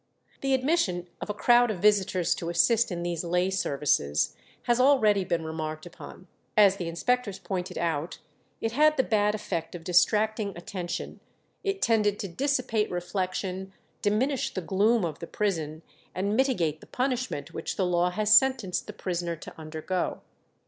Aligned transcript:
The 0.41 0.55
admission 0.55 1.09
of 1.21 1.29
a 1.29 1.33
crowd 1.35 1.69
of 1.69 1.77
visitors 1.79 2.33
to 2.33 2.49
assist 2.49 2.91
in 2.91 3.03
these 3.03 3.23
lay 3.23 3.51
services 3.51 4.35
has 4.63 4.79
already 4.79 5.23
been 5.23 5.43
remarked 5.43 5.85
upon; 5.85 6.25
as 6.57 6.77
the 6.77 6.87
inspectors 6.87 7.37
pointed 7.37 7.77
out, 7.77 8.17
it 8.61 8.71
had 8.71 8.97
the 8.97 9.03
bad 9.03 9.35
effect 9.35 9.75
of 9.75 9.83
distracting 9.83 10.57
attention, 10.57 11.19
it 11.63 11.83
tended 11.83 12.17
to 12.17 12.27
"dissipate 12.27 12.89
reflection, 12.89 13.73
diminish 14.01 14.51
the 14.55 14.61
gloom 14.61 15.05
of 15.05 15.19
the 15.19 15.27
prison, 15.27 15.83
and 16.15 16.35
mitigate 16.35 16.81
the 16.81 16.87
punishment 16.87 17.53
which 17.53 17.75
the 17.75 17.85
law 17.85 18.09
has 18.09 18.33
sentenced 18.33 18.87
the 18.87 18.93
prisoner 18.93 19.35
to 19.35 19.53
undergo." 19.55 20.21